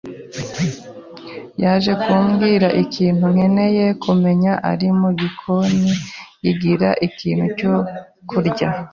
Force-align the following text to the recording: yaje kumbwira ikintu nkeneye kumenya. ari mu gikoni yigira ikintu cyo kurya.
yaje 1.63 1.91
kumbwira 2.03 2.67
ikintu 2.83 3.25
nkeneye 3.33 3.85
kumenya. 4.03 4.53
ari 4.71 4.87
mu 4.99 5.09
gikoni 5.19 5.89
yigira 6.43 6.89
ikintu 7.07 7.45
cyo 7.57 7.73
kurya. 8.29 8.69